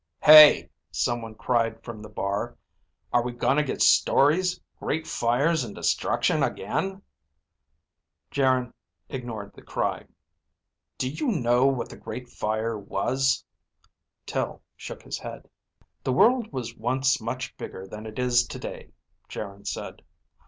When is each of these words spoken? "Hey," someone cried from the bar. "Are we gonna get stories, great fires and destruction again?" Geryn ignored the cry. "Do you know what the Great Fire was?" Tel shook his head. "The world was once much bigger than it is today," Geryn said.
"Hey," 0.23 0.67
someone 0.89 1.35
cried 1.35 1.83
from 1.83 2.01
the 2.01 2.09
bar. 2.09 2.57
"Are 3.13 3.21
we 3.21 3.33
gonna 3.33 3.61
get 3.61 3.83
stories, 3.83 4.59
great 4.79 5.05
fires 5.05 5.63
and 5.63 5.75
destruction 5.75 6.41
again?" 6.41 7.03
Geryn 8.31 8.73
ignored 9.09 9.53
the 9.53 9.61
cry. 9.61 10.05
"Do 10.97 11.07
you 11.07 11.27
know 11.27 11.67
what 11.67 11.87
the 11.87 11.97
Great 11.97 12.29
Fire 12.29 12.79
was?" 12.79 13.45
Tel 14.25 14.63
shook 14.75 15.03
his 15.03 15.19
head. 15.19 15.47
"The 16.03 16.13
world 16.13 16.51
was 16.51 16.75
once 16.75 17.21
much 17.21 17.55
bigger 17.55 17.85
than 17.85 18.07
it 18.07 18.17
is 18.17 18.47
today," 18.47 18.93
Geryn 19.27 19.65
said. 19.65 20.01